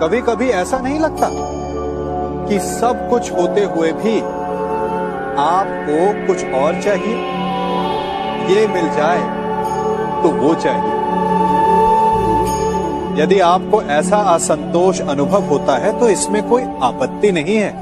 कभी 0.00 0.20
कभी 0.20 0.48
ऐसा 0.48 0.78
नहीं 0.78 0.98
लगता 0.98 1.28
कि 2.48 2.58
सब 2.60 3.08
कुछ 3.10 3.30
होते 3.32 3.64
हुए 3.64 3.90
भी 3.94 4.20
आपको 5.40 6.26
कुछ 6.26 6.44
और 6.54 6.80
चाहिए। 6.82 7.16
ये 8.50 8.66
मिल 8.66 8.88
जाए 8.96 9.20
तो 10.22 10.28
वो 10.36 10.54
चाहिए। 10.54 10.98
यदि 13.22 13.38
आपको 13.40 13.82
ऐसा 13.82 14.16
असंतोष 14.34 15.00
अनुभव 15.00 15.42
होता 15.44 15.76
है 15.76 15.98
तो 16.00 16.08
इसमें 16.08 16.42
कोई 16.48 16.62
आपत्ति 16.82 17.32
नहीं 17.32 17.56
है, 17.56 17.72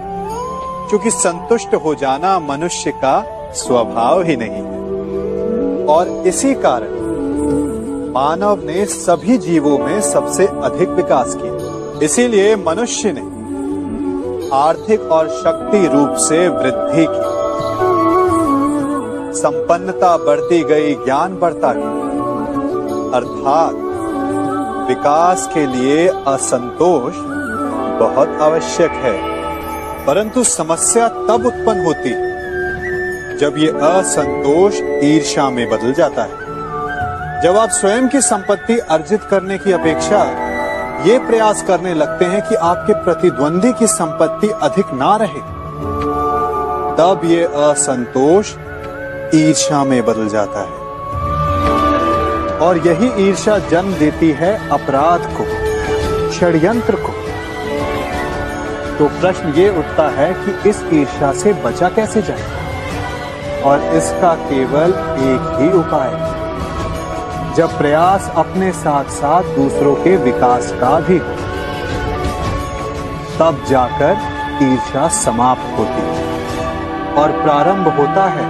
क्योंकि 0.88 1.10
संतुष्ट 1.10 1.74
हो 1.74 1.94
जाना 1.94 2.38
मनुष्य 2.40 2.90
का 2.96 3.16
स्वभाव 3.54 4.22
ही 4.22 4.36
नहीं 4.36 4.50
है। 4.50 5.86
और 5.86 6.08
इसी 6.26 6.54
कारण 6.56 6.96
मानव 8.12 8.64
ने 8.64 8.84
सभी 8.86 9.38
जीवों 9.38 9.78
में 9.78 10.00
सबसे 10.00 10.46
अधिक 10.46 10.88
विकास 10.90 11.34
किया। 11.34 11.67
इसीलिए 12.02 12.56
मनुष्य 12.56 13.12
ने 13.16 13.38
आर्थिक 14.56 15.00
और 15.00 15.28
शक्ति 15.28 15.86
रूप 15.86 16.14
से 16.14 16.48
वृद्धि 16.48 17.06
की। 17.08 17.38
संपन्नता 19.38 20.16
बढ़ती 20.16 20.62
गई, 20.62 20.94
ज्ञान 20.94 21.38
बढ़ता 21.38 21.72
गया। 21.76 22.08
अर्थात 23.16 23.72
विकास 24.88 25.50
के 25.54 25.66
लिए 25.66 26.08
असंतोष 26.08 27.14
बहुत 28.00 28.28
आवश्यक 28.28 28.90
है। 28.90 29.18
परंतु 30.06 30.44
समस्या 30.44 31.08
तब 31.08 31.42
उत्पन्न 31.46 31.84
होती 31.84 32.28
जब 33.38 33.54
ये 33.58 33.68
असंतोष 33.68 34.80
ईर्षा 34.82 35.50
में 35.50 35.70
बदल 35.70 35.92
जाता 35.92 36.22
है। 36.22 36.48
जब 37.42 37.58
आप 37.58 37.68
स्वयं 37.68 38.08
की 38.08 38.20
संपत्ति 38.20 38.78
अर्जित 38.78 39.22
करने 39.22 39.58
की 39.58 39.72
अपेक्षा 39.72 40.47
ये 40.98 41.18
प्रयास 41.18 41.62
करने 41.62 41.94
लगते 41.94 42.24
हैं 42.24 42.48
कि 42.48 42.54
आपके 42.54 42.92
प्रतिद्वंदी 42.92 43.72
की 43.72 43.86
संपत्ति 43.86 44.48
अधिक 44.48 44.86
ना 44.92 45.16
रहे। 45.16 45.40
तब 46.98 47.20
ये 47.24 47.44
असंतोष 47.44 48.54
ईर्षा 49.34 49.84
में 49.84 50.04
बदल 50.04 50.28
जाता 50.28 50.60
है। 50.60 50.78
और 52.58 52.78
यही 52.78 53.28
ईर्षा 53.28 53.58
जन्म 53.58 53.92
देती 53.92 54.30
है 54.30 54.68
अपराध 54.68 55.20
को, 55.22 55.44
षड्यंत्र 56.32 56.96
को। 56.96 57.12
तो 58.98 59.20
प्रश्न 59.20 59.48
ये 59.48 59.78
उठता 59.78 60.08
है 60.08 60.34
कि 60.34 60.70
इस 60.70 60.82
ईर्षा 60.92 61.32
से 61.32 61.52
बचा 61.52 61.88
कैसे 61.88 62.22
जाए? 62.22 62.42
और 63.62 63.78
इसका 63.82 64.34
केवल 64.34 64.90
एक 65.18 65.58
ही 65.60 65.78
उपाय 65.78 66.08
है। 66.08 66.27
जब 67.58 67.78
प्रयास 67.78 68.32
अपने 68.36 68.72
साथ 68.72 69.04
साथ 69.04 69.42
दूसरों 69.42 69.94
के 69.94 70.16
विकास 70.16 70.72
का 70.72 71.00
भी 71.00 71.18
हो, 71.18 71.32
तब 73.38 73.64
जाकर 73.68 74.18
ईर्षा 74.62 75.08
समाप्त 75.08 75.78
होती 75.78 76.02
है 76.02 77.14
और 77.14 77.32
प्रारंभ 77.42 77.88
होता 77.88 78.24
है 78.26 78.44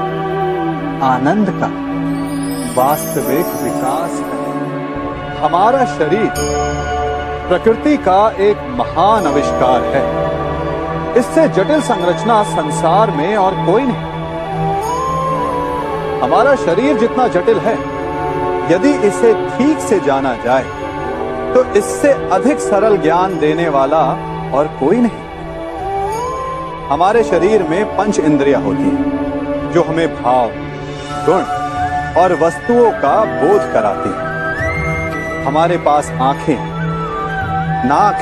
आनंद 1.03 1.51
का, 1.51 1.71
वास्तविक 2.83 3.47
विकास 3.47 4.11
का। 4.13 5.47
हमारा 5.47 5.85
शरीर 5.85 6.33
प्रकृति 7.49 7.97
का 7.97 8.31
एक 8.31 8.57
महान 8.71 9.27
आविष्कार 9.27 9.83
है। 9.83 10.07
इससे 11.17 11.49
जटिल 11.49 11.83
संरचना 11.83 12.43
संसार 12.43 13.11
में 13.11 13.37
और 13.37 13.55
कोई 13.67 13.83
नहीं। 13.83 14.09
हमारा 16.21 16.55
शरीर 16.57 16.99
जितना 16.99 17.29
जटिल 17.29 17.59
है 17.59 17.98
यदि 18.71 18.91
इसे 19.09 19.33
ठीक 19.49 19.79
से 19.79 20.01
जाना 20.01 20.35
जाए 20.35 20.65
तो 21.55 21.65
इससे 21.73 22.13
अधिक 22.33 22.59
सरल 22.61 22.97
ज्ञान 22.97 23.39
देने 23.39 23.69
वाला 23.69 24.01
और 24.55 24.67
कोई 24.81 24.97
नहीं। 24.97 25.27
हमारे 26.91 27.23
शरीर 27.25 27.63
में 27.63 27.97
पंच 27.97 28.19
इंद्रिया 28.19 28.59
होती 28.59 28.83
हैं, 28.83 29.73
जो 29.73 29.83
हमें 29.83 30.23
भाव, 30.23 30.51
गुण 31.27 31.43
और 32.23 32.33
वस्तुओं 32.35 32.91
का 32.93 33.15
बोध 33.43 33.73
कराती 33.73 34.09
हैं। 34.09 35.45
हमारे 35.45 35.77
पास 35.79 36.11
आँखें, 36.11 36.59
नाक, 37.85 38.19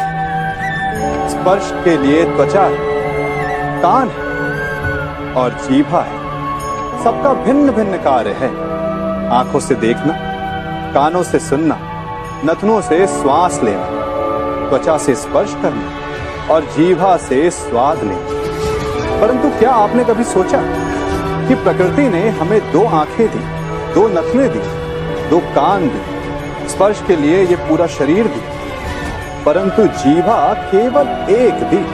स्पर्श 1.31 1.73
के 1.85 1.97
लिए 1.97 2.25
त्वचा 2.25 2.63
है, 2.63 2.77
कान 3.83 4.09
और 5.37 5.59
जीभा 5.65 6.01
है। 6.01 6.25
सबका 7.05 7.33
भिन्न 7.45 7.71
भिन्न 7.71 7.97
कार्य 7.97 8.31
है। 8.31 8.51
आँखों 9.33 9.61
से 9.61 9.75
देखना 9.75 10.13
कानों 10.97 11.23
से 11.23 11.39
सुनना, 11.39 11.79
नथनों 12.45 12.81
से 12.81 13.07
श्वास 13.07 13.63
लेना, 13.63 13.87
त्वचा 14.69 14.99
से 14.99 15.15
स्पर्श 15.15 15.57
करना 15.63 15.91
और 16.55 16.63
जीभा 16.63 17.17
से 17.17 17.51
स्वाद 17.51 17.99
लेना। 17.99 19.21
परंतु 19.21 19.59
क्या 19.59 19.71
आपने 19.71 20.05
कभी 20.05 20.25
सोचा 20.25 20.63
कि 21.49 21.55
प्रकृति 21.55 22.09
ने 22.09 22.29
हमें 22.29 22.73
दो 22.73 22.85
आँखें 22.85 23.29
दी, 23.29 23.39
दो 23.95 24.09
नथने 24.09 24.49
दी, 24.49 24.61
दो 25.29 25.39
कान 25.39 25.89
दी 25.89 26.01
स्पर्श 26.69 27.03
के 27.07 27.17
लिए 27.17 27.45
ये 27.45 27.57
पूरा 27.57 27.87
शरीर 27.87 28.27
दी 28.27 28.41
परंतु 29.45 29.87
जीवा 29.87 30.55
केवल 30.55 31.31
एक 31.31 31.55
दी? 31.55 31.87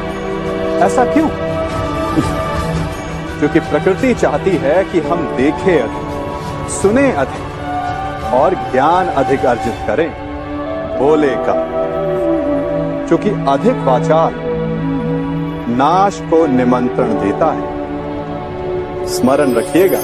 ऐसा 0.78 1.04
क्यों? 1.04 1.28
क्योंकि 3.38 3.60
प्रकृति 3.60 4.14
चाहती 4.14 4.50
है 4.50 4.84
कि 4.84 5.00
हम 5.00 5.36
देखें 5.36 5.80
अधिक, 5.80 6.70
सुने 6.70 7.12
अधिक। 7.12 7.51
और 8.32 8.54
ज्ञान 8.72 9.06
अधिक 9.06 9.46
अर्जित 9.46 9.74
करें, 9.86 10.10
बोले 10.98 11.34
का। 11.36 11.82
क्योंकि 13.06 13.30
अधिक 13.48 13.76
वाचाल 13.76 14.34
नाश 15.68 16.20
को 16.20 16.46
निमंत्रण 16.46 17.20
देता 17.20 17.46
है, 17.52 19.06
स्मरण 19.06 19.54
रखिएगा। 19.54 19.98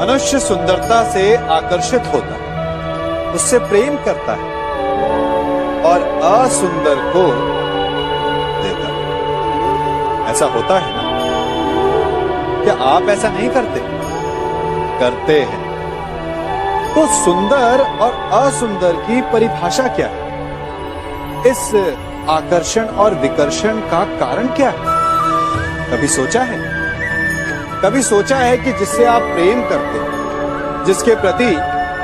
मनुष्य 0.00 0.38
सुंदरता 0.38 1.04
से 1.10 1.36
आकर्षित 1.36 2.02
होता 2.14 2.34
है, 2.34 3.32
उससे 3.32 3.58
प्रेम 3.58 3.96
करता 3.96 4.32
है 4.32 4.56
और 5.82 6.02
असुंदर 6.22 6.96
को 7.16 7.26
देता 8.62 8.88
है। 8.88 10.30
ऐसा 10.30 10.46
होता 10.46 10.78
है 10.78 10.90
ना? 10.96 11.06
क्या 12.64 12.74
आप 12.84 13.02
ऐसा 13.02 13.28
नहीं 13.28 13.50
करते? 13.50 13.96
करते 15.00 15.40
हैं। 15.40 15.76
तो 16.94 17.06
सुंदर 17.06 17.80
और 18.00 18.30
असुंदर 18.32 18.92
की 18.92 19.20
परिभाषा 19.22 19.88
क्या 19.88 20.06
है? 20.10 20.26
इस 21.46 21.94
आकर्षण 22.28 22.84
और 22.84 23.14
विकर्षण 23.14 23.80
का 23.80 24.04
कारण 24.04 24.46
क्या 24.46 24.70
है? 24.70 24.96
कभी 25.90 26.08
सोचा 26.08 26.42
है? 26.42 26.76
कभी 27.82 28.02
सोचा 28.02 28.36
है 28.36 28.56
कि 28.56 28.72
जिससे 28.72 29.04
आप 29.04 29.22
प्रेम 29.22 29.62
करते 29.62 29.98
हैं, 29.98 30.84
जिसके 30.84 31.14
प्रति 31.14 31.54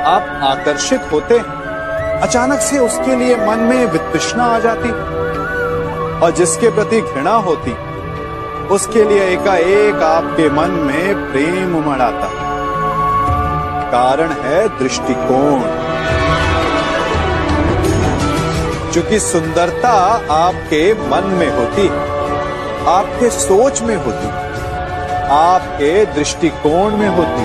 आप 0.03 0.39
आकर्षित 0.43 1.01
होते 1.11 1.37
हैं, 1.37 1.63
अचानक 2.19 2.59
से 2.59 2.79
उसके 2.79 3.15
लिए 3.15 3.35
मन 3.35 3.59
में 3.59 3.85
वितृष्णा 3.85 4.43
आ 4.43 4.59
जाती 4.59 4.89
और 6.19 6.31
जिसके 6.31 6.69
प्रति 6.69 7.01
घृणा 7.01 7.33
होती 7.33 7.75
उसके 8.67 9.03
लिए 9.03 9.23
एकाएक 9.23 9.95
आपके 9.95 10.49
मन 10.49 10.69
में 10.69 11.31
प्रेम 11.31 11.75
उमड़ 11.75 12.01
आता 12.01 12.27
है। 12.27 12.42
कारण 13.93 14.29
है 14.29 14.67
दृष्टिकोण। 14.79 15.59
क्योंकि 18.91 19.19
सुंदरता 19.19 19.91
आपके 20.31 20.93
मन 20.93 21.23
में 21.23 21.49
होती 21.49 21.81
है 21.81 22.13
आपके 22.87 23.29
सोच 23.29 23.81
में 23.81 23.95
होती, 23.95 24.27
आपके 25.29 26.05
दृष्टिकोण 26.05 26.97
में 26.97 27.09
होती। 27.09 27.43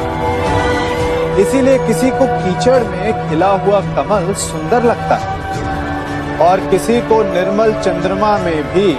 इसीलिए 1.43 1.79
किसी 1.87 2.11
को 2.11 2.27
कीचड़ 2.39 2.85
में 2.85 3.31
खिला 3.31 3.51
हुआ 3.51 3.81
कमल 3.81 4.35
सुंदर 4.35 4.83
लगता 4.83 5.15
है। 5.15 5.39
और 6.39 6.61
किसी 6.61 7.01
को 7.01 7.23
निर्मल 7.23 7.73
चंद्रमा 7.73 8.39
में 8.39 8.75
भी 8.75 8.93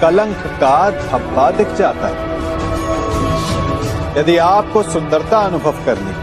कलंक 0.00 0.36
का 0.36 0.90
धब्बा 0.90 1.50
दिख 1.50 1.74
जाता 1.74 2.06
है। 2.06 2.29
यदि 4.16 4.36
आपको 4.36 4.82
सुंदरता 4.82 5.38
अनुभव 5.38 5.84
करनी 5.84 6.14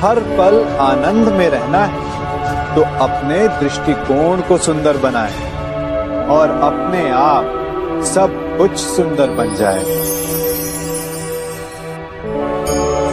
हर 0.00 0.18
पल 0.38 0.56
आनंद 0.80 1.28
में 1.28 1.48
रहना 1.50 1.84
है 1.84 2.74
तो 2.74 2.82
अपने 3.04 3.38
दृष्टिकोण 3.60 4.40
को 4.40 4.58
सुंदर 4.58 4.96
बनाए 4.96 5.46
और 6.30 6.50
अपने 6.62 7.08
आप 7.12 8.04
सब 8.06 8.34
कुछ 8.58 8.76
सुंदर 8.76 9.30
बन 9.30 9.54
जाए। 9.54 9.84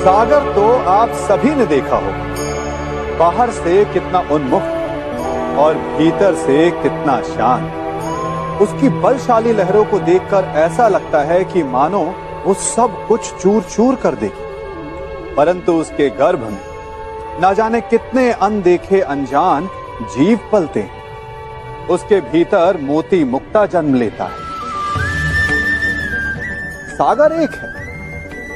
सागर 0.02 0.54
तो 0.56 0.68
आप 0.90 1.14
सभी 1.28 1.56
ने 1.56 1.66
देखा 1.66 1.98
हो 1.98 2.12
बाहर 3.20 3.52
से 3.54 3.84
कितना 3.94 4.20
उन्मुख 4.32 5.58
और 5.60 5.78
भीतर 5.98 6.36
से 6.36 6.70
कितना 6.84 7.20
शांत। 7.24 8.62
उसकी 8.62 8.90
बलशाली 9.00 9.54
लहरों 9.54 9.84
को 9.86 10.00
देखकर 10.02 10.52
ऐसा 10.60 10.88
लगता 10.88 11.22
है 11.24 11.44
कि 11.46 11.64
मानो 11.72 12.04
वो 12.46 12.54
सब 12.54 13.06
कुछ 13.08 13.34
चूर 13.34 13.62
चूर 13.66 13.96
कर 13.96 14.16
देगी 14.16 15.34
परंतु 15.36 15.74
उसके 15.74 16.10
गर्भ 16.18 16.42
में 16.42 16.60
ना 17.42 17.52
जाने 17.54 17.82
कितने 17.84 18.32
अनदेखे 18.32 19.00
अनजान 19.04 19.68
जीव 20.16 20.40
पलते 20.52 20.80
हैं। 20.80 21.88
उसके 21.88 22.20
भीतर 22.22 22.78
मोती 22.82 23.24
मुक्ता 23.24 23.66
जन्म 23.66 23.96
लेता 23.96 24.26
है। 24.26 24.44
सागर 26.92 27.32
एक 27.34 27.54
है, 27.54 27.74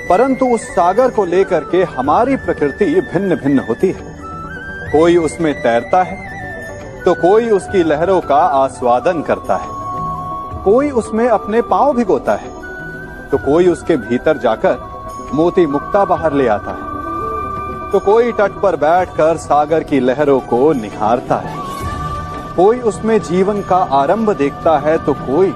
परंतु 0.09 0.45
उस 0.45 0.67
सागर 0.69 1.11
को 1.11 1.25
लेकर 1.25 1.63
के 1.63 1.83
हमारी 1.89 2.35
प्रकृति 2.37 2.85
भिन्न 3.03 3.35
भिन्न 3.35 3.59
होती 3.59 3.87
है। 3.89 4.91
कोई 4.91 5.17
उसमें 5.17 5.53
तैरता 5.63 6.03
है 6.03 7.03
तो 7.03 7.13
कोई 7.15 7.49
उसकी 7.49 7.83
लहरों 7.83 8.19
का 8.21 8.39
आस्वादन 8.55 9.21
करता 9.21 9.55
है। 9.55 10.63
कोई 10.63 10.89
उसमें 10.91 11.27
अपने 11.27 11.61
पाँव 11.63 11.93
भिगोता 11.93 12.35
है 12.35 12.58
तो 13.31 13.37
कोई 13.37 13.67
उसके 13.67 13.97
भीतर 13.97 14.37
जाकर 14.37 14.77
मोती 15.33 15.65
मुक्ता 15.67 16.03
बाहर 16.05 16.33
ले 16.33 16.47
आता 16.47 16.71
है। 16.71 17.91
तो 17.91 17.99
कोई 18.01 18.31
तट 18.31 18.59
पर 18.61 18.75
बैठकर 18.75 19.37
सागर 19.37 19.83
की 19.83 19.99
लहरों 19.99 20.39
को 20.39 20.61
निहारता 20.73 21.35
है। 21.37 21.57
कोई 22.55 22.79
उसमें 22.81 23.19
जीवन 23.21 23.61
का 23.61 23.77
आरंभ 23.93 24.29
देखता 24.37 24.77
है 24.77 24.97
तो 24.97 25.13
कोई 25.15 25.53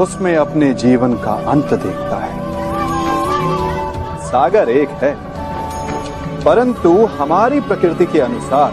उसमें 0.00 0.34
अपने 0.36 0.72
जीवन 0.74 1.14
का 1.14 1.32
अंत 1.50 1.74
देखता 1.74 2.16
है। 2.16 2.36
सागर 4.22 4.68
एक 4.70 4.88
है, 5.02 5.14
परंतु 6.44 6.90
हमारी 7.18 7.60
प्रकृति 7.60 8.06
के 8.06 8.20
अनुसार 8.20 8.72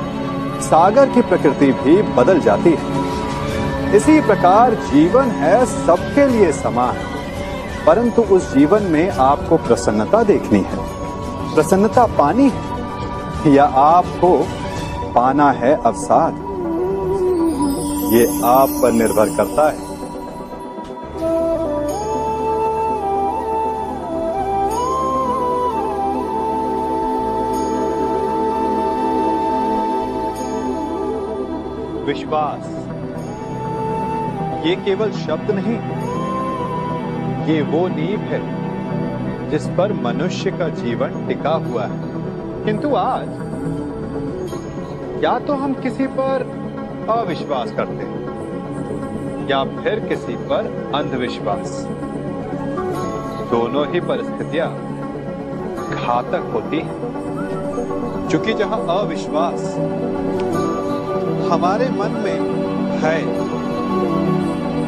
सागर 0.62 1.10
की 1.10 1.22
प्रकृति 1.22 1.72
भी 1.74 2.02
बदल 2.16 2.40
जाती 2.40 2.72
है। 2.72 3.96
इसी 3.96 4.20
प्रकार 4.22 4.74
जीवन 4.86 5.32
है 5.34 5.66
सबके 5.66 6.28
लिए 6.28 6.52
समान। 6.54 6.96
परंतु 7.88 8.22
उस 8.22 8.54
जीवन 8.54 8.84
में 8.84 9.10
आपको 9.10 9.58
प्रसन्नता 9.58 10.24
देखनी 10.24 10.60
है। 10.60 10.78
प्रसन्नता 11.56 12.06
पानी 12.06 12.50
है, 12.50 13.54
या 13.54 13.66
आपको 13.66 14.38
पाना 15.14 15.52
है 15.52 15.76
अवसाद? 15.76 16.34
ये 18.14 18.26
आप 18.46 18.70
पर 18.82 18.92
निर्भर 18.92 19.30
करता 19.38 19.70
है। 19.70 19.84
विश्वास, 32.06 32.66
ये 34.68 34.76
केवल 34.76 35.12
शब्द 35.12 35.52
नहीं 35.52 35.78
ये 37.46 37.62
वो 37.62 37.88
नींव 37.88 38.20
है 38.20 38.66
जिस 39.50 39.68
पर 39.68 39.94
मनुष्य 39.94 40.52
का 40.52 40.70
जीवन 40.70 41.28
टिका 41.28 41.50
हुआ 41.50 41.86
है। 41.86 42.00
किंतु 42.66 42.96
आज, 42.96 43.28
या 45.24 45.40
तो 45.40 45.54
हम 45.54 45.74
किसी 45.74 46.08
पर 46.08 46.46
अविश्वास 47.10 47.72
करते 47.72 47.94
हैं, 47.94 49.50
या 49.50 49.64
फिर 49.64 50.00
किसी 50.00 50.36
पर 50.36 50.92
अंधविश्वास। 50.96 51.88
दोनों 53.52 53.88
ही 53.88 54.00
परिस्थितियाँ 54.00 54.72
घातक 55.90 56.50
होती 56.54 56.80
हैं। 56.80 56.96
क्योंकि 58.30 58.54
जहाँ 58.54 58.86
अविश्वास 59.00 59.76
हमारे 61.52 61.90
मन 61.90 62.22
में 62.24 62.40
है 63.00 63.46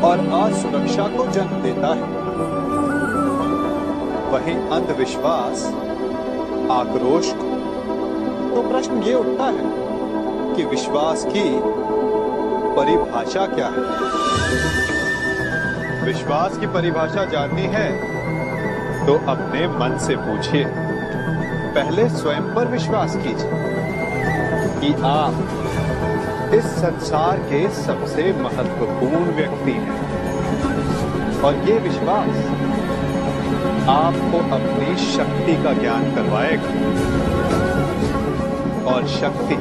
और 0.03 0.19
असुरक्षा 0.33 1.03
को 1.07 1.25
जन्म 1.27 1.61
देता 1.61 1.87
है। 1.87 2.15
वही 4.31 4.53
अंधविश्वास, 4.75 5.65
आक्रोश 6.71 7.31
को। 7.33 7.47
तो 8.55 8.69
प्रश्न 8.69 9.03
ये 9.03 9.13
उठता 9.13 9.45
है 9.45 10.55
कि 10.55 10.65
विश्वास 10.65 11.25
की 11.27 11.43
परिभाषा 12.77 13.45
क्या 13.45 13.67
है? 13.67 13.83
विश्वास 16.05 16.57
की 16.57 16.67
परिभाषा 16.67 17.23
जाननी 17.25 17.65
है 17.67 17.87
तो 19.05 19.13
अपने 19.27 19.67
मन 19.69 19.97
से 19.97 20.15
पूछिए। 20.15 20.65
पहले 21.75 22.09
स्वयं 22.09 22.53
पर 22.55 22.65
विश्वास 22.65 23.15
कीजिए 23.15 23.51
कि 24.81 24.93
आप 25.03 25.33
इस 26.53 26.63
संसार 26.63 27.37
के 27.37 27.69
सबसे 27.69 28.33
महत्वपूर्ण 28.41 29.25
व्यक्ति 29.35 29.71
हैं। 29.71 31.41
और 31.41 31.55
ये 31.55 31.77
विश्वास 31.79 32.29
आपको 33.89 34.37
अपनी 34.55 34.97
शक्ति 34.97 35.63
का 35.63 35.73
ज्ञान 35.73 36.03
करवाएगा। 36.15 36.69
और 38.91 39.07
शक्ति 39.07 39.55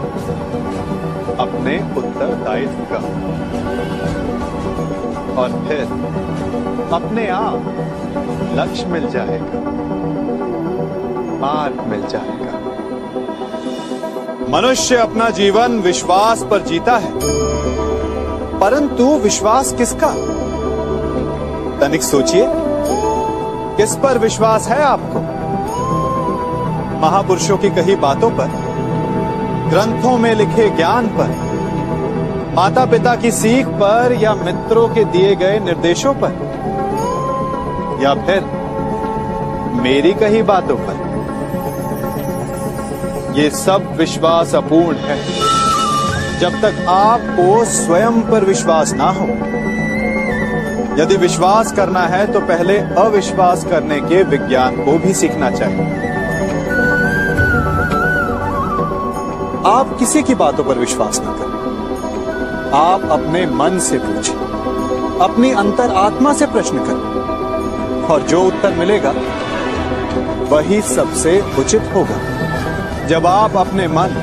अपने 1.43 1.95
उत्तरदायित्व 1.97 2.87
का। 2.93 3.01
और 5.43 5.49
फिर 5.69 5.83
अपने 6.93 7.29
आप 7.29 7.63
लक्ष्य 8.55 8.87
मिल 8.87 9.09
जाएगा 9.09 9.61
मार्ग 11.47 11.81
मिल 11.81 12.07
जाएगा। 12.07 12.46
मनुष्य 14.49 14.97
अपना 14.97 15.31
जीवन 15.31 15.81
विश्वास 15.81 16.43
पर 16.43 16.63
जीता 16.63 16.97
है। 16.97 17.11
परंतु 18.59 19.05
विश्वास 19.05 19.73
किसका? 19.73 20.11
तनिक 21.81 22.03
सोचिए, 22.03 22.45
किस 23.77 23.97
पर 23.97 24.19
विश्वास 24.19 24.69
है 24.69 24.83
आपको? 24.83 25.21
महापुरुषों 27.01 27.59
की 27.59 27.71
कही 27.71 27.97
बातों 27.97 28.31
पर, 28.31 28.47
ग्रंथों 29.69 30.19
में 30.19 30.35
लिखे 30.35 30.71
ज्ञान 30.71 31.07
पर 31.07 31.35
माता 32.55 32.85
पिता 32.85 33.17
की 33.17 33.31
सीख 33.31 33.67
पर 33.67 34.17
या 34.21 34.35
मित्रों 34.35 34.89
के 34.89 35.05
दिए 35.05 35.35
गए 35.35 35.59
निर्देशों 35.61 36.15
पर, 36.15 36.31
या 38.03 38.15
फिर 38.15 38.45
मेरी 39.83 40.13
कही 40.13 40.43
बातों 40.43 40.77
पर? 40.77 41.06
ये 43.37 43.49
सब 43.51 43.89
विश्वास 43.97 44.55
अपूर्ण 44.55 44.97
है। 44.97 45.19
जब 46.41 46.61
तक 46.63 46.85
आपको 46.89 47.65
स्वयं 47.65 48.21
पर 48.23 48.45
विश्वास 48.45 48.93
ना 48.93 49.09
हो, 49.11 49.27
यदि 51.01 51.17
विश्वास 51.17 51.73
करना 51.73 52.01
है 52.01 52.33
तो 52.33 52.41
पहले 52.41 52.79
अविश्वास 52.99 53.65
करने 53.65 54.01
के 54.01 54.23
विज्ञान 54.23 54.77
को 54.77 54.99
भी 54.99 55.15
सीखना 55.15 55.51
चाहिए। 55.51 55.85
आप 59.67 59.97
किसी 59.99 60.23
की 60.23 60.35
बातों 60.35 60.65
पर 60.65 60.79
विश्वास 60.79 61.21
ना 61.21 61.33
करें। 61.33 62.71
आप 62.75 63.05
अपने 63.11 63.45
मन 63.47 63.79
से 63.79 63.99
पूछें, 63.99 64.35
अपनी 65.21 65.51
अंतर 65.55 65.95
आत्मा 65.97 66.33
से 66.33 66.47
प्रश्न 66.47 66.79
करें, 66.79 68.07
और 68.07 68.23
जो 68.23 68.43
उत्तर 68.43 68.75
मिलेगा, 68.75 69.15
वही 70.51 70.81
सबसे 70.83 71.41
उचित 71.59 71.93
होगा। 71.95 72.36
जब 73.09 73.27
आप 73.27 73.57
अपने 73.57 73.87
मन, 73.89 74.15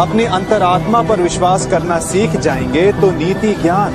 अपनी 0.00 0.24
अंतरात्मा 0.24 1.02
पर 1.02 1.20
विश्वास 1.20 1.66
करना 1.66 1.98
सीख 2.00 2.36
जाएँगे 2.40 2.90
तो 2.92 3.10
नीति 3.10 3.52
ज्ञान 3.54 3.94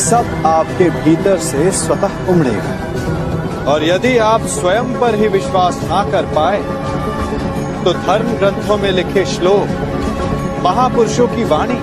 सब 0.00 0.42
आपके 0.46 0.88
भीतर 0.92 1.38
से 1.40 1.70
स्वतः 1.72 2.28
उमड़ेगा। 2.28 3.70
और 3.72 3.84
यदि 3.84 4.16
आप 4.18 4.46
स्वयं 4.48 4.94
पर 5.00 5.14
ही 5.14 5.28
विश्वास 5.28 5.80
ना 5.82 6.02
कर 6.10 6.26
पाए 6.34 6.58
तो 7.84 7.92
धर्म 7.92 8.32
ग्रंथों 8.38 8.76
में 8.78 8.90
लिखे 8.90 9.24
श्लोक, 9.26 9.68
महापुरुषों 10.64 11.28
की 11.28 11.44
वाणी 11.44 11.78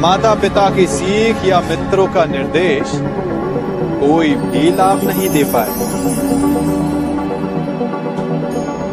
माता 0.00 0.34
पिता 0.34 0.68
की 0.70 0.86
सीख 0.86 1.44
या 1.44 1.60
मित्रों 1.60 2.06
का 2.08 2.24
निर्देश, 2.24 2.92
कोई 4.00 4.34
भी 4.34 4.70
लाभ 4.76 5.04
नहीं 5.04 5.28
दे 5.28 5.44
पाए। 5.44 5.70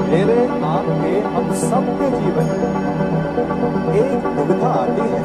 मेरे 0.10 0.45
आपके 0.86 1.20
हम 1.20 1.54
सबके 1.54 2.10
जीवन 2.10 2.44
में 2.44 3.94
एक 3.94 4.26
दुविधा 4.36 4.68
आती 4.68 5.02
है। 5.02 5.22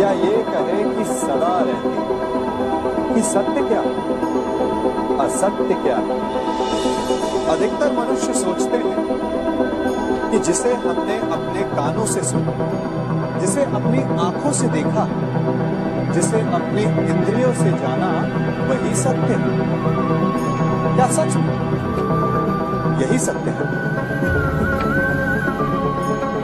या 0.00 0.10
ये 0.10 0.44
कहे 0.48 0.94
कि 0.94 1.04
सदा 1.04 1.58
रहती 1.60 3.14
कि 3.14 3.22
सत्य 3.22 3.62
क्या? 3.62 3.80
असत्य 5.24 5.74
क्या? 5.74 5.96
अधिकतर 7.52 7.92
मनुष्य 7.92 8.34
सोचते 8.34 8.76
हैं 8.76 10.30
कि 10.30 10.38
जिसे 10.38 10.74
हमने 10.74 11.18
अपने 11.18 11.62
कानों 11.62 12.06
से 12.06 12.22
सुना, 12.22 13.38
जिसे 13.38 13.64
अपनी 13.64 14.02
आँखों 14.02 14.52
से 14.52 14.68
देखा, 14.68 15.08
जिसे 16.12 16.40
अपनी 16.40 16.82
इंद्रियों 16.82 17.52
से 17.52 17.70
जाना, 17.70 18.10
वही 18.68 18.94
सत्य 18.94 19.34
है। 19.34 19.58
क्या 20.94 21.06
सच 21.06 21.36
यही 23.02 23.18
सत्य 23.18 23.50
है। 23.50 23.89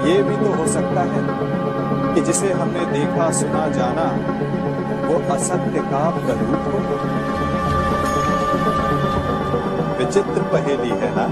ये 0.07 0.23
भी 0.23 0.37
तो 0.37 0.53
हो 0.53 0.67
सकता 0.67 1.01
है 1.01 1.23
कि 2.15 2.21
जिसे 2.21 2.53
हमने 2.53 2.81
देखा, 2.81 3.31
सुना, 3.31 3.69
जाना, 3.69 4.05
वो 5.09 5.35
असत्य 5.35 5.81
का 5.81 6.11
प्ररूप 6.11 6.63
हो। 6.67 6.79
विचित्र 9.99 10.43
पहेली 10.43 10.89
है 10.89 11.17
ना? 11.17 11.27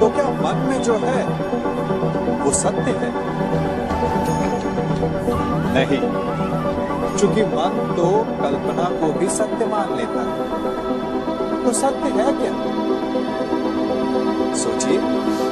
तो 0.00 0.08
क्या 0.10 0.24
मन 0.24 0.66
में 0.68 0.82
जो 0.82 0.94
है, 0.94 1.24
वो 2.44 2.50
सत्य 2.50 2.90
है? 2.90 3.12
नहीं, 5.74 6.00
चूँकि 7.18 7.42
मन 7.42 7.94
तो 7.96 8.26
कल्पना 8.42 8.84
को 8.84 9.18
भी 9.18 9.28
सत्य 9.28 9.66
मान 9.66 9.96
लेता 9.96 10.20
है। 10.20 11.64
तो 11.64 11.72
सत्य 11.72 12.08
है 12.08 12.32
क्या? 12.32 12.52
सोचिए। 14.54 15.49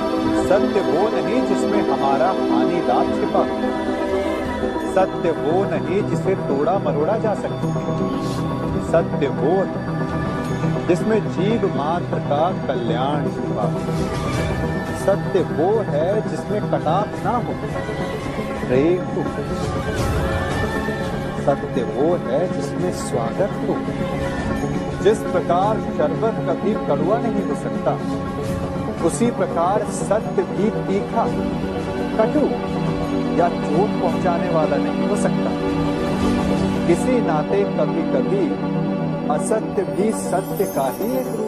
सत्य 0.49 0.81
वो 0.83 1.01
नहीं 1.09 1.41
जिसमें 1.47 1.81
हमारा 1.89 2.27
हानि 2.27 2.79
लाभ 2.87 3.09
छिपा। 3.17 3.43
सत्य 4.95 5.31
वो 5.39 5.65
नहीं 5.65 5.99
जिसे 6.11 6.35
तोड़ा 6.45 6.77
मरोड़ा 6.79 7.17
जा 7.19 7.35
सके 7.35 7.73
सत्य 8.87 9.29
वो 9.39 9.57
जिसमें 10.89 11.19
जीव 11.33 11.67
मात्र 11.77 12.21
का 12.31 12.41
कल्याण 12.67 13.29
छिपा। 13.35 13.67
सत्य 15.05 15.43
वो 15.51 15.69
है 15.89 16.07
जिसमें 16.31 16.71
कटाप 16.71 17.21
ना 17.25 17.37
हो। 17.39 17.57
प्रेम 18.65 19.05
हो 19.09 19.25
सत्य 21.45 21.83
वो 21.93 22.09
है 22.25 22.41
जिसमें 22.55 22.93
स्वागत 23.03 23.61
हो। 23.67 23.77
जिस 25.05 25.19
प्रकार 25.29 25.81
शरबत 25.99 26.41
कभी 26.49 26.75
कड़ुआ 26.87 27.19
नहीं 27.19 27.45
हो 27.45 27.61
सकता 27.63 27.99
उसी 29.07 29.31
प्रकार 29.31 29.85
सत्य 29.93 30.43
भी 30.49 30.71
तीखा, 30.87 31.25
कटु 32.19 32.45
या 33.39 33.49
चोट 33.49 33.91
पहुँचाने 34.01 34.49
वाला 34.55 34.77
नहीं 34.77 35.09
हो 35.09 35.17
सकता। 35.17 35.51
किसी 36.87 37.15
नाते 37.21 37.61
कभी 37.79 38.03
कभी 38.13 38.45
असत्य 39.35 39.83
भी 39.93 40.11
सत्य 40.21 40.65
का 40.77 40.87
ही 40.99 41.09
एक 41.19 41.29
रूप 41.37 41.48